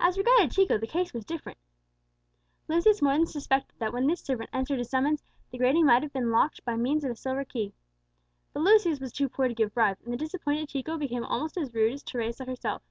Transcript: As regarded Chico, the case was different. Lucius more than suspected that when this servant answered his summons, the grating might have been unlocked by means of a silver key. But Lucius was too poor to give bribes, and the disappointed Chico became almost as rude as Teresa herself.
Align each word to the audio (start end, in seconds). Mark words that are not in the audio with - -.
As 0.00 0.18
regarded 0.18 0.50
Chico, 0.50 0.78
the 0.78 0.86
case 0.88 1.12
was 1.14 1.24
different. 1.24 1.58
Lucius 2.66 3.00
more 3.00 3.12
than 3.12 3.24
suspected 3.24 3.78
that 3.78 3.92
when 3.92 4.08
this 4.08 4.20
servant 4.20 4.50
answered 4.52 4.78
his 4.80 4.90
summons, 4.90 5.22
the 5.52 5.58
grating 5.58 5.86
might 5.86 6.02
have 6.02 6.12
been 6.12 6.24
unlocked 6.24 6.64
by 6.64 6.74
means 6.74 7.04
of 7.04 7.12
a 7.12 7.14
silver 7.14 7.44
key. 7.44 7.72
But 8.52 8.64
Lucius 8.64 8.98
was 8.98 9.12
too 9.12 9.28
poor 9.28 9.46
to 9.46 9.54
give 9.54 9.72
bribes, 9.72 10.00
and 10.02 10.12
the 10.12 10.16
disappointed 10.16 10.70
Chico 10.70 10.98
became 10.98 11.22
almost 11.24 11.56
as 11.56 11.72
rude 11.72 11.92
as 11.92 12.02
Teresa 12.02 12.44
herself. 12.44 12.82